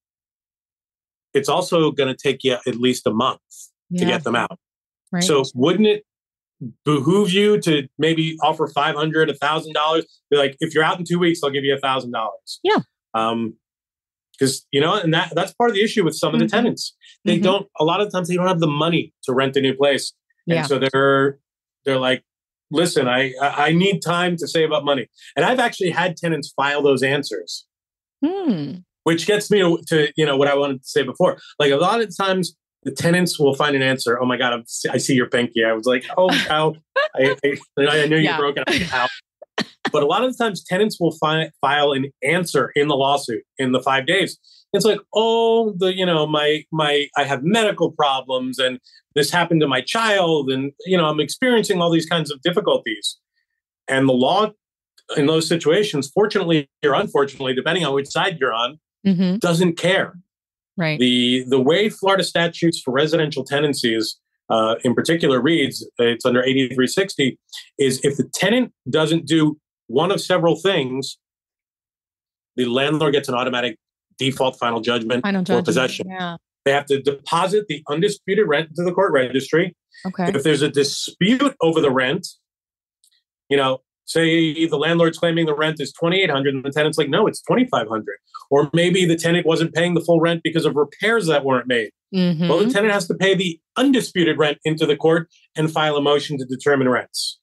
[1.35, 3.41] It's also going to take you at least a month
[3.91, 4.01] yeah.
[4.01, 4.59] to get them out.
[5.13, 5.23] Right.
[5.23, 6.05] So wouldn't it
[6.87, 10.03] behoove you to maybe offer 500 $1,000?
[10.31, 12.29] Be like, if you're out in two weeks, I'll give you $1,000.
[12.63, 12.79] Yeah.
[13.13, 13.57] Um,
[14.39, 16.35] because you know and that that's part of the issue with some mm-hmm.
[16.35, 16.57] of the mm-hmm.
[16.57, 17.45] tenants they mm-hmm.
[17.45, 20.13] don't a lot of times they don't have the money to rent a new place
[20.49, 20.63] and yeah.
[20.63, 21.39] so they're
[21.85, 22.23] they're like
[22.71, 26.83] listen i i need time to save up money and i've actually had tenants file
[26.83, 27.67] those answers
[28.25, 28.75] hmm.
[29.05, 31.77] which gets me to, to, you know what i wanted to say before like a
[31.77, 35.15] lot of times the tenants will find an answer oh my god I'm, i see
[35.15, 36.75] your pinky i was like oh cow
[37.15, 38.37] I, I, I, knew you yeah.
[38.37, 39.11] broke it out
[39.93, 43.43] but a lot of the times tenants will fi- file an answer in the lawsuit
[43.59, 44.39] in the five days.
[44.73, 48.79] It's like, oh, the you know my my I have medical problems and
[49.15, 53.19] this happened to my child and you know I'm experiencing all these kinds of difficulties.
[53.89, 54.51] And the law
[55.17, 59.37] in those situations, fortunately or unfortunately, depending on which side you're on, mm-hmm.
[59.37, 60.19] doesn't care.
[60.77, 60.99] Right.
[60.99, 67.39] The the way Florida statutes for residential tenancies uh, in particular reads, it's under 8360,
[67.79, 71.19] is if the tenant doesn't do one of several things,
[72.57, 73.79] the landlord gets an automatic
[74.19, 75.67] default final judgment Final or judgment.
[75.67, 76.09] possession.
[76.09, 76.37] Yeah.
[76.65, 79.77] They have to deposit the undisputed rent into the court registry.
[80.07, 80.33] Okay.
[80.35, 82.27] If there's a dispute over the rent,
[83.49, 87.27] you know, say the landlord's claiming the rent is 2800 and the tenant's like, no,
[87.27, 88.05] it's 2500
[88.51, 91.91] Or maybe the tenant wasn't paying the full rent because of repairs that weren't made.
[92.15, 92.49] Mhm.
[92.49, 96.01] Well, the tenant has to pay the undisputed rent into the court and file a
[96.01, 97.39] motion to determine rents.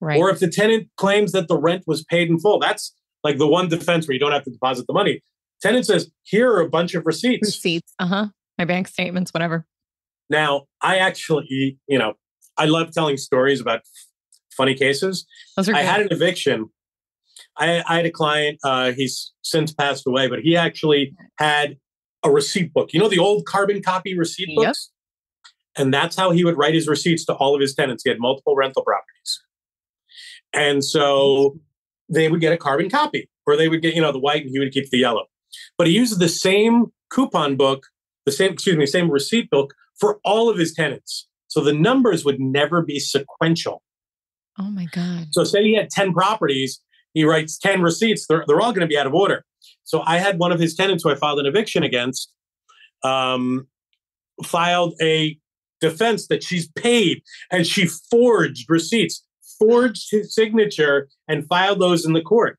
[0.00, 0.18] right.
[0.18, 3.48] Or if the tenant claims that the rent was paid in full, that's like the
[3.48, 5.22] one defense where you don't have to deposit the money.
[5.60, 7.46] Tenant says, here are a bunch of receipts.
[7.48, 7.92] Receipts.
[7.98, 8.26] Uh huh.
[8.58, 9.66] My bank statements, whatever.
[10.30, 12.14] Now, I actually, you know,
[12.56, 13.80] I love telling stories about
[14.58, 15.24] funny cases.
[15.56, 16.68] Those are I had an eviction.
[17.56, 21.76] I, I had a client, uh, he's since passed away, but he actually had
[22.24, 22.92] a receipt book.
[22.92, 24.56] You know, the old carbon copy receipt Yep.
[24.56, 24.90] books?
[25.76, 28.02] And that's how he would write his receipts to all of his tenants.
[28.04, 29.40] He had multiple rental properties.
[30.52, 31.58] And so
[32.08, 34.50] they would get a carbon copy, or they would get, you know, the white and
[34.50, 35.26] he would keep the yellow.
[35.76, 37.86] But he used the same coupon book,
[38.26, 41.28] the same, excuse me, same receipt book for all of his tenants.
[41.46, 43.82] So the numbers would never be sequential.
[44.58, 45.28] Oh my God.
[45.30, 46.80] So say he had 10 properties,
[47.14, 49.44] he writes 10 receipts, they're, they're all going to be out of order.
[49.84, 52.32] So I had one of his tenants who I filed an eviction against,
[53.02, 53.66] um,
[54.44, 55.38] filed a
[55.80, 59.24] defense that she's paid and she forged receipts,
[59.58, 62.58] forged his signature and filed those in the court.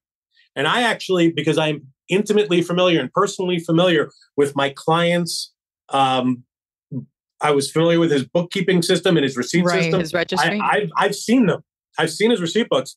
[0.56, 5.54] And I actually, because I'm intimately familiar and personally familiar with my clients,
[5.90, 6.44] um,
[7.42, 9.84] I was familiar with his bookkeeping system and his receipt Right.
[9.84, 10.02] system.
[10.02, 10.60] His registry.
[10.60, 11.64] I, I've, I've seen them.
[12.00, 12.96] I've seen his receipt books.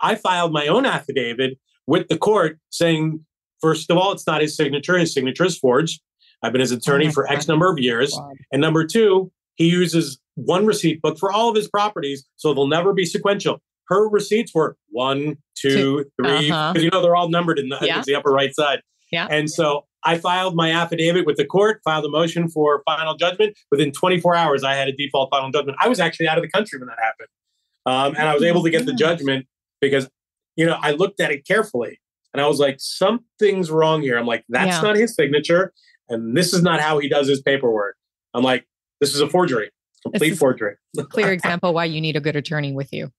[0.00, 3.24] I filed my own affidavit with the court saying,
[3.60, 4.98] first of all, it's not his signature.
[4.98, 6.00] His signature is forged.
[6.42, 8.12] I've been his attorney Oh for X number of years.
[8.16, 8.34] God.
[8.52, 12.66] And number two, he uses one receipt book for all of his properties, so they'll
[12.66, 13.60] never be sequential.
[13.88, 16.72] Her receipts were one, two, three, because Uh-huh.
[16.76, 18.02] you know they're all numbered in the, Yeah.
[18.06, 18.80] the upper right side.
[19.10, 19.26] Yeah.
[19.30, 23.56] And so I filed my affidavit with the court, filed a motion for final judgment.
[23.70, 25.78] Within 24 hours, I had a default final judgment.
[25.80, 27.28] I was actually out of the country when that happened.
[27.86, 29.46] Um, and I was able to get the judgment
[29.80, 30.08] because,
[30.56, 32.00] you know, I looked at it carefully
[32.32, 34.18] and I was like, something's wrong here.
[34.18, 34.80] I'm like, that's Yeah.
[34.80, 35.72] not his signature.
[36.08, 37.96] And this is not how he does his paperwork.
[38.34, 38.66] I'm like,
[39.00, 39.70] this is a forgery,
[40.02, 40.76] complete forgery.
[41.10, 43.10] Clear example why you need a good attorney with you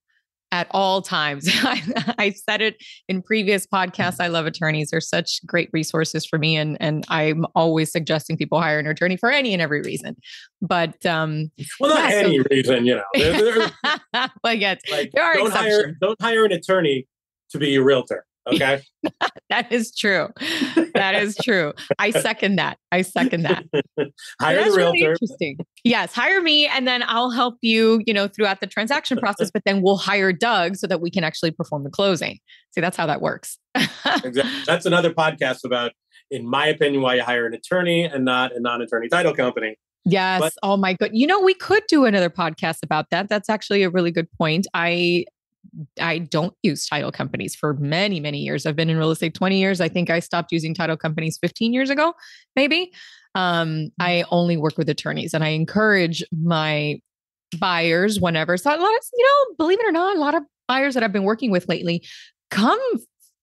[0.54, 1.50] at all times.
[1.52, 1.82] I,
[2.20, 2.78] I said it
[3.10, 4.18] in previous podcasts.
[4.20, 4.92] I love attorneys.
[4.92, 6.56] They're such great resources for me.
[6.56, 10.16] And, and I'm always suggesting people hire an attorney for any and every reason.
[10.62, 13.04] But um Well, not Yeah, so- any reason, you know.
[13.16, 17.08] There- there- but yes, like, There are don't hire, don't hire an attorney
[17.50, 18.24] to be your realtor.
[18.52, 18.82] Okay.
[19.50, 20.30] that is true.
[20.96, 21.74] That is true.
[22.00, 22.78] I second that.
[22.92, 23.64] I second that.
[24.42, 25.12] hire That's the really realtor.
[25.14, 25.58] interesting.
[25.84, 29.64] Yes, hire me and then I'll help you, you know, throughout the transaction process, but
[29.66, 32.40] then we'll hire Doug so that we can actually perform the closing.
[32.72, 33.58] See, that's how that works.
[33.76, 34.44] Exactly.
[34.66, 35.94] That's another podcast about,
[36.30, 39.78] in my opinion, why you hire an attorney and not a non-attorney title company.
[40.06, 40.40] yes.
[40.42, 41.12] But- oh my good.
[41.14, 43.30] You know, we could do another podcast about that.
[43.30, 44.68] That's actually a really good point.
[44.74, 45.26] I
[46.00, 48.66] I don't use title companies for many, many years.
[48.66, 49.82] I've been in real estate 20 years.
[49.82, 52.14] I think I stopped using title companies 15 years ago,
[52.56, 52.92] maybe.
[53.36, 57.00] Um, I only work with attorneys and I encourage my
[57.58, 58.58] buyers whenever.
[58.58, 61.04] So a lot of, you know, believe it or not, a lot of buyers that
[61.04, 62.06] I've been working with lately
[62.52, 62.80] come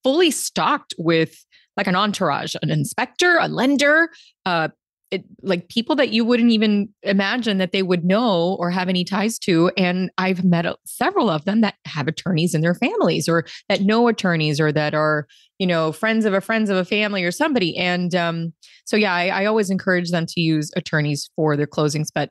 [0.02, 1.44] fully stocked with
[1.76, 4.10] like an entourage, an inspector, a lender,
[4.46, 4.68] uh,
[5.11, 9.05] it, like people that you wouldn't even imagine that they would know or have any
[9.05, 9.70] ties to.
[9.77, 14.07] And I've met several of them that have attorneys in their families or that know
[14.09, 15.27] attorneys or that are,
[15.59, 17.77] you know, friends of a friends of a family or somebody.
[17.77, 18.53] And um,
[18.85, 22.09] so, yeah, I, I always encourage them to use attorneys for their closings.
[22.14, 22.31] But,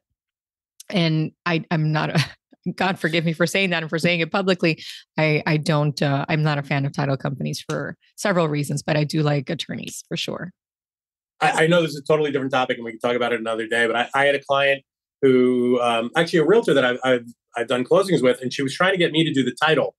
[0.89, 2.25] and I, I'm not a,
[2.75, 4.81] God forgive me for saying that and for saying it publicly.
[5.17, 8.95] I, I don't, uh, I'm not a fan of title companies for several reasons, but
[8.95, 10.51] I do like attorneys for sure.
[11.41, 13.39] I, I know this is a totally different topic, and we can talk about it
[13.39, 13.87] another day.
[13.87, 14.83] But I, I had a client
[15.21, 17.25] who, um, actually, a realtor that I've, I've
[17.57, 19.95] I've done closings with, and she was trying to get me to do the title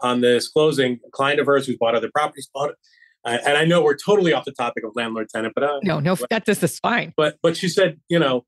[0.00, 0.98] on this closing.
[1.06, 2.76] A client of hers who's bought other properties, bought it.
[3.24, 5.98] Uh, and I know we're totally off the topic of landlord tenant, but uh, No,
[6.00, 7.12] no, that this is fine.
[7.16, 8.44] but but she said, you know,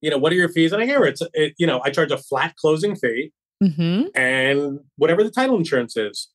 [0.00, 0.72] you know, what are your fees?
[0.72, 4.08] And I hear it's it, you know, I charge a flat closing fee Mm-hmm.
[4.16, 6.28] and whatever the title insurance is.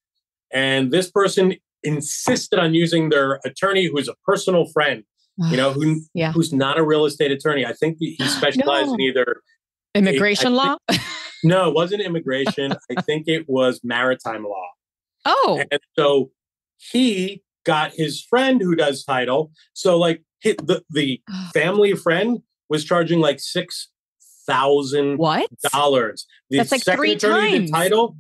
[0.51, 5.03] And this person insisted on using their attorney who's a personal friend,
[5.49, 6.31] you know, who Yeah.
[6.31, 7.65] who's not a real estate attorney.
[7.65, 9.41] I think he specialized in either
[9.95, 10.77] immigration I law.
[11.43, 12.73] no, it wasn't immigration.
[12.95, 14.67] I think it was maritime law.
[15.25, 16.31] oh, And so
[16.77, 19.51] he got his friend who does title.
[19.73, 21.21] So like hit the the
[21.53, 23.89] family friend was charging like six
[24.47, 25.49] thousand what?
[25.71, 26.25] dollars.
[26.49, 27.71] That's like three attorney who did times.
[27.71, 28.17] title.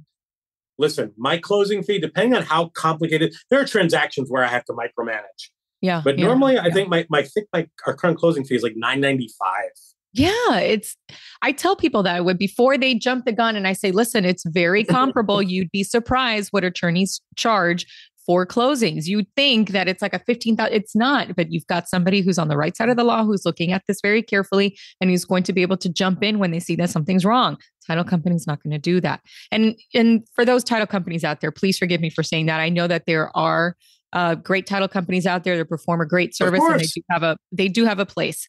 [0.77, 4.73] Listen, my closing fee, depending on how complicated, there are transactions where I have to
[4.73, 5.49] micromanage.
[5.81, 6.01] Yeah.
[6.03, 6.63] But yeah, normally, yeah.
[6.63, 9.29] I think my, my I think my our current closing fee is like nine ninety
[9.39, 9.71] five.
[10.13, 10.97] Yeah, it's
[11.41, 14.43] I tell people that would before they jump the gun and I say, listen, it's
[14.45, 15.41] very comparable.
[15.41, 17.85] You'd be surprised what attorneys charge
[18.25, 19.05] for closings.
[19.05, 22.47] You'd think that it's like a 15,000 it's not, but you've got somebody who's on
[22.47, 25.41] the right side of the law who's looking at this very carefully and who's going
[25.43, 27.57] to be able to jump in when they see that something's wrong.
[27.87, 29.21] Title company's not going to do that.
[29.51, 32.59] And and for those title companies out there, please forgive me for saying that.
[32.59, 33.75] I know that there are
[34.13, 37.23] uh, great title companies out there that perform a great service and they do have
[37.23, 38.47] a they do have a place.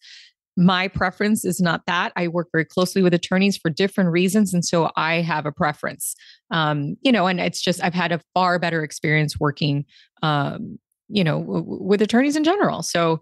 [0.56, 2.12] My preference is not that.
[2.16, 6.14] I work very closely with attorneys for different reasons and so i have a preference.
[6.50, 9.84] Um, you know and it's just i've had a far better experience working
[10.22, 12.82] um, you know w- with attorneys in general.
[12.82, 13.20] So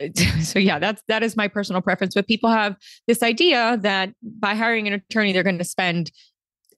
[0.42, 2.14] so yeah that's that is my personal preference.
[2.14, 6.10] But people have this idea that by hiring an attorney they're going to spend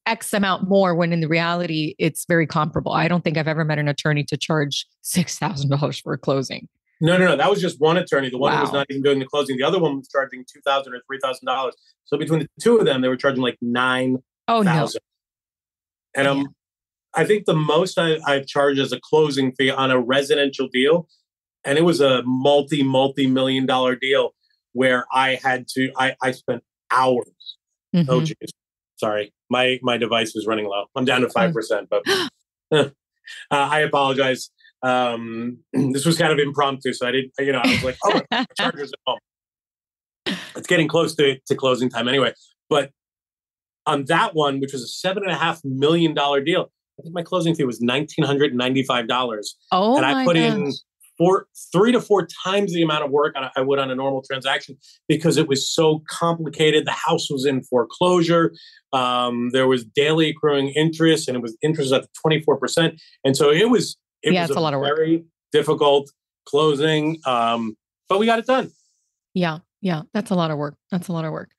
[0.06, 3.64] x amount more when in the reality it's very comparable i don't think i've ever
[3.64, 7.36] met an attorney to charge $6000 for a closing no, no, no.
[7.36, 8.30] That was just one attorney.
[8.30, 8.56] The one Wow.
[8.56, 9.58] who was not even doing the closing.
[9.58, 11.74] The other one was charging two thousand or three thousand dollars.
[12.06, 14.16] So between the two of them, they were charging like nine
[14.48, 15.02] oh no thousand.
[16.14, 16.46] And um,
[17.14, 21.06] I think the most I, I've charged as a closing fee on a residential deal,
[21.66, 24.34] and it was a multi multi million dollar deal
[24.72, 25.92] where I had to.
[25.98, 27.58] I I spent hours.
[27.94, 28.06] Mhm.
[28.08, 28.36] Oh, geez.
[28.96, 30.84] Sorry, my my device was running low.
[30.94, 32.02] I'm down to five percent, but
[32.72, 32.90] uh,
[33.50, 34.50] I apologize.
[34.82, 37.32] Um, this was kind of impromptu, so I didn't.
[37.38, 39.18] You know, I was like, oh, my charger's at home.
[40.56, 42.32] It's getting close to, to closing time anyway.
[42.68, 42.90] But
[43.84, 47.14] on that one, which was a seven and a half million dollar deal, I think
[47.14, 50.36] my closing fee was nineteen hundred and ninety five dollars, oh and I my put
[50.36, 50.74] in gosh.
[51.18, 54.76] Four, three to four times the amount of work I would on a normal transaction
[55.08, 56.86] because it was so complicated.
[56.86, 58.54] The house was in foreclosure.
[58.92, 63.36] Um, there was daily accruing interest, and it was interest at twenty four percent, and
[63.36, 63.96] so it was.
[64.22, 64.96] It Yeah, was it's a lot of work.
[64.96, 66.10] Very difficult
[66.46, 67.76] closing, um,
[68.08, 68.70] but we got it done.
[69.34, 70.76] Yeah, yeah, that's a lot of work.
[70.90, 71.50] That's a lot of work.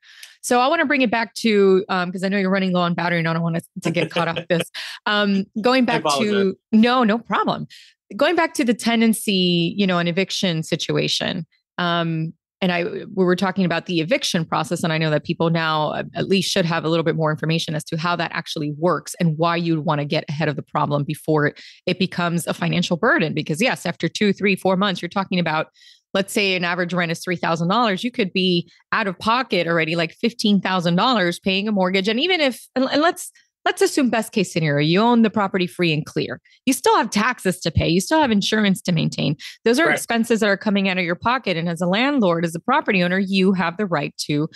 [0.41, 2.93] So I want to bring it back to because I know you're running low on
[2.93, 4.69] battery, and I don't want us to get caught off this.
[5.05, 7.67] Um, going back to no, no problem.
[8.15, 11.45] Going back to the tenancy, you know, an eviction situation.
[11.77, 15.51] Um, and I we were talking about the eviction process, and I know that people
[15.51, 18.31] now uh, at least should have a little bit more information as to how that
[18.33, 21.99] actually works and why you'd want to get ahead of the problem before it, it
[21.99, 23.35] becomes a financial burden.
[23.35, 25.67] Because yes, after two, three, four months, you're talking about
[26.13, 30.15] let's say an average rent is $3,000, you could be out of pocket already like
[30.23, 32.07] $15,000 paying a mortgage.
[32.07, 33.31] And even if, and and let's,
[33.67, 36.39] let's assume best case scenario, you own the property free and clear.
[36.65, 37.89] You still have taxes to pay.
[37.89, 39.35] You still have insurance to maintain.
[39.65, 39.99] Those are Correct.
[39.99, 41.57] expenses that are coming out of your pocket.
[41.57, 44.47] And as a landlord, as a property owner, you have the right to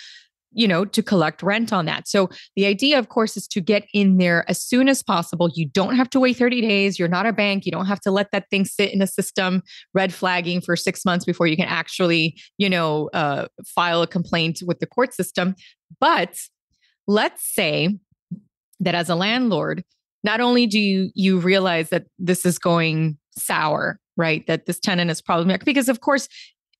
[0.54, 3.86] you know to collect rent on that so the idea of course is to get
[3.94, 7.26] in there as soon as possible you don't have to wait 30 days you're not
[7.26, 10.60] a bank you don't have to let that thing sit in a system red flagging
[10.60, 14.86] for six months before you can actually you know uh, file a complaint with the
[14.86, 15.56] court system
[16.02, 16.38] but
[17.08, 17.98] let's say
[18.82, 19.84] that as a landlord
[20.24, 25.10] not only do you you realize that this is going sour right that this tenant
[25.10, 26.28] is problematic because of course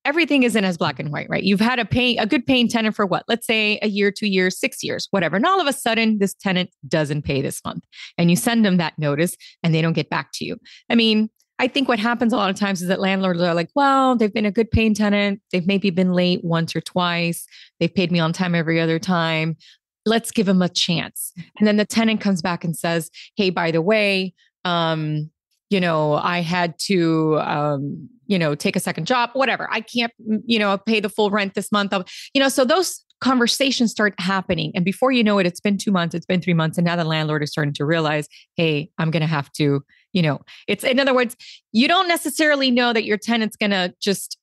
[0.04, 2.96] everything isn't as black and white right you've had a pay a good paying tenant
[2.96, 5.74] for what let's say a year two years six years whatever and all of a
[5.74, 7.84] sudden this tenant doesn't pay this month
[8.18, 10.58] and you send them that notice and they don't get back to you
[10.90, 13.70] i mean I think what happens a lot of times is that landlords are like,
[13.76, 15.42] well, they've been a good paying tenant.
[15.52, 17.46] They've maybe been late once or twice.
[17.80, 19.58] They've paid me on time every other time.
[20.06, 21.34] Let's give him a chance.
[21.58, 24.34] And then the tenant comes back and says, hey, by the way,
[24.66, 25.30] um,
[25.70, 29.70] you know, I had to, um, you know, take a second job, whatever.
[29.72, 30.12] I can't,
[30.46, 31.94] you know, pay the full rent this month.
[31.94, 34.72] Of, you know, so those conversations start happening.
[34.76, 36.78] And before you know it, it's been two months, it's been three months.
[36.78, 40.22] And now the landlord is starting to realize, hey, I'm going to have to, you
[40.22, 41.38] know, it's in other words,
[41.72, 44.38] you don't necessarily know that your tenant's going to just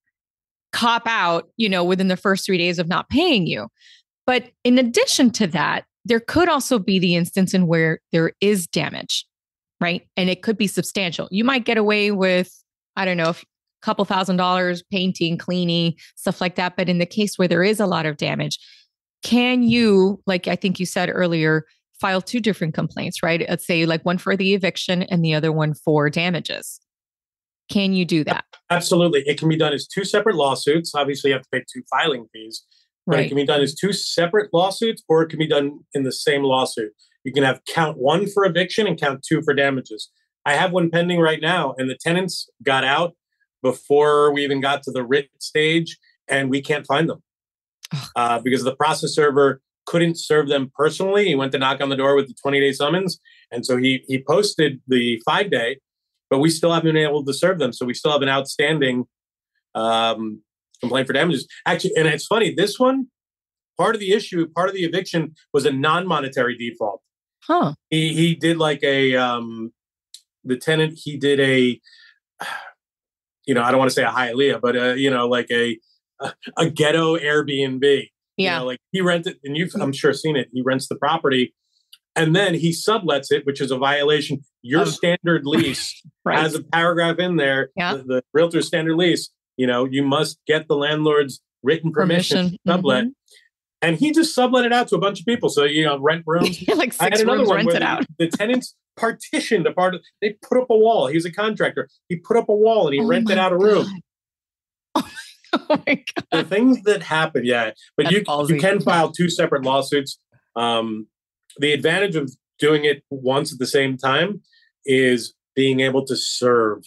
[0.73, 3.69] cop out, you know, within the first three days of not paying you.
[4.29, 8.67] But in addition to that, there could also be the instance in where there is
[8.67, 9.25] damage,
[9.81, 10.07] right?
[10.19, 11.29] And it could be substantial.
[11.31, 12.53] You might get away with,
[12.95, 13.37] I don't know, a
[13.81, 16.77] couple thousand dollars painting, cleaning, stuff like that.
[16.77, 18.59] But in the case where there is a lot of damage,
[19.23, 21.65] can you, like I think you said earlier,
[21.99, 23.47] file two different complaints, right?
[23.49, 26.81] Let's say like one for the eviction and the other one for damages.
[27.71, 28.45] Can you do that?
[28.69, 29.23] Absolutely.
[29.27, 30.95] It can be done as two separate lawsuits.
[30.95, 32.65] Obviously, you have to pay two filing fees,
[33.09, 36.03] but it can be done as two separate lawsuits or it can be done in
[36.03, 36.93] the same lawsuit.
[37.25, 40.11] You can have count one for eviction and count two for damages.
[40.45, 43.15] I have one pending right now, and the tenants got out
[43.63, 45.99] before we even got to the writ stage,
[46.29, 47.23] and we can't find them
[48.15, 51.27] uh, because the process server couldn't serve them personally.
[51.27, 53.19] He went to knock on the door with the 20 day summons,
[53.51, 55.79] and so he he posted the five day,
[56.31, 57.73] but we still haven't been able to serve them.
[57.73, 59.07] So we still have an outstanding
[59.75, 60.43] um,
[60.81, 61.47] complain for damages.
[61.67, 62.55] Actually, and it's funny.
[62.55, 63.07] This one,
[63.77, 67.01] part of the issue, part of the eviction was a non-monetary default.
[67.45, 67.75] Huh.
[67.91, 69.73] He he did like a um,
[70.45, 70.99] the tenant.
[71.03, 71.81] He did a,
[73.47, 75.79] you know, I don't want to say a Hialeah, but uh, you know, like a
[76.21, 78.09] a, a ghetto Airbnb.
[78.37, 78.55] Yeah.
[78.55, 80.49] You know, like he rented, and you've I'm sure seen it.
[80.53, 81.55] He rents the property,
[82.15, 84.41] and then he sublets it, which is a violation.
[84.63, 84.85] Your Oh.
[84.85, 86.39] standard lease right.
[86.39, 87.71] has a paragraph in there.
[87.77, 87.95] Yeah.
[87.97, 89.31] The, the realtor's standard lease.
[89.59, 93.11] You know, you must get the landlord's written permission, to sublet, Mhm.
[93.83, 95.49] and he just sublet it out to a bunch of people.
[95.51, 96.63] So you know, rent rooms.
[96.77, 98.07] like I had six another one where the, out.
[98.19, 100.03] the tenants partitioned a part of.
[100.23, 101.09] They put up a wall.
[101.09, 101.89] He was a contractor.
[102.09, 103.87] He put up a wall and he Oh rented out a room.
[104.95, 105.05] God.
[105.51, 106.25] Oh my god.
[106.31, 107.71] The things that happen, yeah.
[107.97, 110.19] But That's you you can file two separate lawsuits.
[110.57, 111.07] Um,
[111.59, 114.43] the advantage of doing it once at the same time
[114.85, 116.85] is being able to serve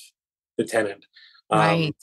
[0.60, 1.06] the tenant.
[1.50, 1.96] Um, Right.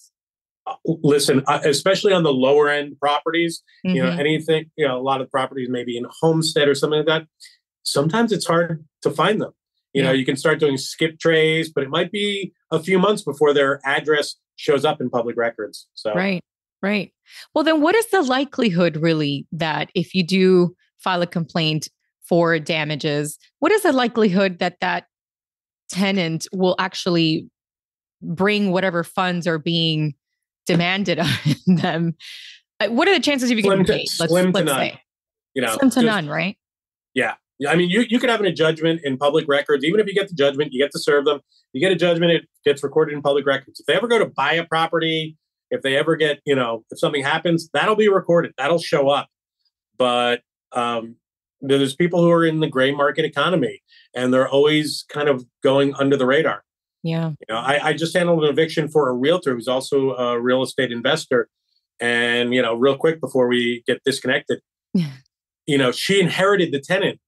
[0.85, 4.19] Listen, especially on the lower end properties, you know Mhm.
[4.19, 7.27] anything you know a lot of properties maybe in Homestead or something like that
[7.83, 9.53] sometimes it's hard to find them
[9.95, 13.23] you know you can start doing skip traces but it might be a few months
[13.23, 16.43] before their address shows up in public records so Right.
[16.83, 17.13] Right.
[17.55, 21.89] Well, then what is the likelihood really that if you do file a complaint
[22.29, 25.07] for damages, what is the likelihood that that
[25.91, 27.49] tenant will actually
[28.23, 30.15] bring whatever funds are being
[30.69, 31.27] demanded of
[31.67, 32.15] them?
[32.79, 34.07] Uh, What are the chances of you getting paid?
[34.21, 35.01] Let's, slim to let's none, say.
[35.55, 36.57] You know slim to just- none, right?
[37.15, 37.35] yeah
[37.69, 39.85] i mean you, you could have a judgment in public records.
[39.85, 41.41] Even if you get the judgment you get to serve them.
[41.73, 43.81] You get a judgment it gets recorded in public records.
[43.81, 45.37] If they ever go to buy a property
[45.71, 48.53] if they ever get you know if something happens that'll be recorded.
[48.57, 49.29] That'll show up.
[49.97, 50.43] But
[50.73, 51.17] um
[51.61, 53.83] there's people who are in the gray market economy
[54.15, 56.63] and they're always kind of going under the radar
[57.03, 57.31] Yeah.
[57.31, 60.63] You know, I, I just handled an eviction for a realtor who's also a real
[60.63, 61.49] estate investor.
[62.01, 64.61] And, you know, real quick before we get disconnected,
[65.67, 67.19] you know, she inherited the tenant.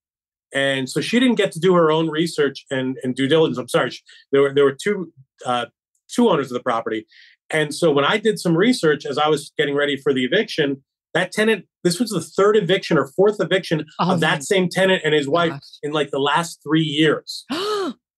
[0.52, 3.58] And so she didn't get to do her own research and, and due diligence.
[3.58, 3.90] I'm sorry.
[3.90, 4.02] she-
[4.32, 5.12] There were there were two
[5.46, 5.66] uh,
[6.08, 7.06] two owners of the property.
[7.50, 10.82] And so when I did some research as I was getting ready for the eviction,
[11.14, 15.02] that tenant, this was the third eviction or fourth eviction Oh of that same tenant
[15.04, 15.78] and his wife gosh.
[15.82, 17.44] in like the last three years.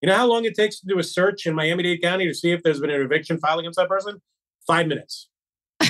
[0.00, 2.34] You know how long it takes to do a search in Miami Dade County to
[2.34, 4.20] see if there's been an eviction filed against that person?
[4.66, 5.28] Five minutes.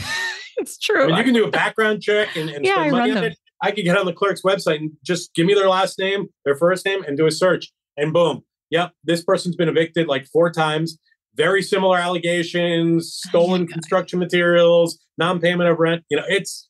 [0.56, 1.04] it's true.
[1.04, 3.16] I mean, you can do a background check and, and Yeah, I spend money on
[3.16, 3.24] them.
[3.24, 3.38] it.
[3.62, 6.56] I could get on the clerk's website and just give me their last name, their
[6.56, 7.72] first name, and do a search.
[7.96, 10.98] And boom, yep, this person's been evicted like four times.
[11.34, 13.72] Very similar allegations, stolen God.
[13.72, 16.04] construction materials, non-payment of rent.
[16.10, 16.68] You know, it's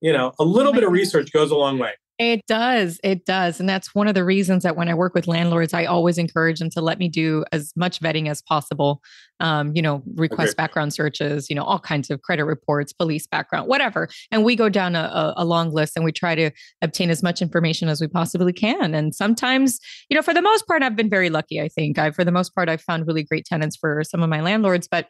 [0.00, 1.92] you know, a little my bit of research goes a long way.
[2.18, 3.00] It does.
[3.02, 3.58] It does.
[3.58, 6.60] And that's one of the reasons that when I work with landlords, I always encourage
[6.60, 9.02] them to let me do as much vetting as possible.
[9.40, 10.56] Um, you know, request Agreed.
[10.56, 14.08] background searches, you know, all kinds of credit reports, police background, whatever.
[14.30, 16.52] And we go down a, a, a long list and we try to
[16.82, 18.94] obtain as much information as we possibly can.
[18.94, 21.98] And sometimes, you know, for the most part, I've been very lucky, I think.
[21.98, 24.86] I, for the most part, I've found really great tenants for some of my landlords.
[24.86, 25.08] But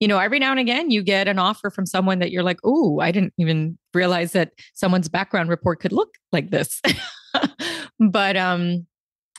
[0.00, 2.58] you know, every now and again you get an offer from someone that you're like,
[2.64, 6.80] oh, I didn't even realize that someone's background report could look like this.
[8.00, 8.86] but um,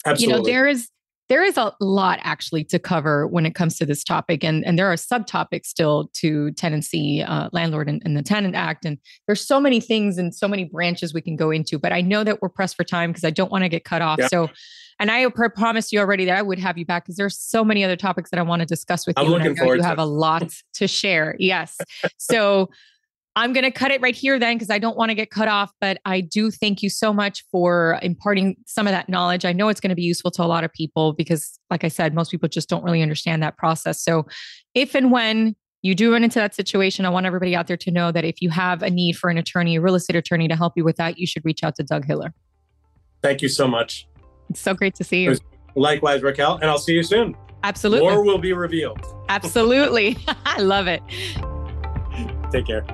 [0.05, 0.23] Absolutely.
[0.23, 0.89] you know, there is
[1.28, 4.78] there is a lot actually to cover when it comes to this topic, and and
[4.78, 9.41] there are subtopics still to tenancy, uh, landlord, and, and the Tenant Act, and there's
[9.41, 11.80] so many things and so many branches we can go into.
[11.80, 14.01] But I know that we're pressed for time because I don't want to get cut
[14.01, 14.19] off.
[14.19, 14.28] Yeah.
[14.28, 14.49] So.
[14.97, 17.65] And I pr- promised you already that I would have you back because there's so
[17.65, 19.34] many other topics that I want to discuss with I'm you.
[19.34, 20.03] and I looking know forward you to have it.
[20.03, 21.36] a lot to share.
[21.38, 21.78] Yes.
[22.17, 22.69] So
[23.38, 25.47] I'm going to cut it right here then because I don't want to get cut
[25.47, 25.71] off.
[25.81, 29.43] But I do thank you so much for imparting some of that knowledge.
[29.43, 31.89] I know it's going to be useful to a lot of people because, like I
[31.89, 34.01] said, most people just don't really understand that process.
[34.01, 34.25] So
[34.73, 37.91] if and when you do run into that situation, I want everybody out there to
[37.91, 40.55] know that if you have a need for an attorney, a real estate attorney to
[40.55, 42.33] help you with that, you should reach out to Doug Hiller.
[43.21, 44.07] Thank you so much.
[44.49, 45.36] It's so great to see you.
[45.75, 47.36] Likewise, Raquel, and I'll see you soon.
[47.63, 48.07] Absolutely.
[48.07, 49.03] More will be revealed.
[49.27, 50.17] Absolutely.
[50.45, 51.01] I love it.
[52.51, 52.86] Take care.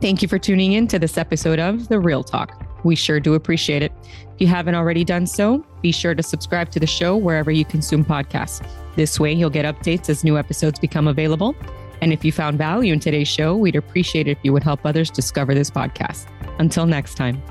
[0.00, 2.66] Thank you for tuning in to this episode of The Real Talk.
[2.84, 3.92] We sure do appreciate it.
[4.34, 7.66] If you haven't already done so, be sure to subscribe to the show wherever you
[7.66, 8.66] consume podcasts.
[8.96, 11.54] This way, you'll get updates as new episodes become available.
[12.00, 14.86] And if you found value in today's show, we'd appreciate it if you would help
[14.86, 16.26] others discover this podcast.
[16.58, 17.42] Until next time.